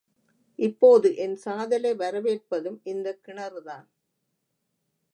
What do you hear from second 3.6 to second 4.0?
தான்.